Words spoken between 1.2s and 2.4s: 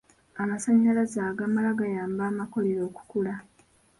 agamala gayamba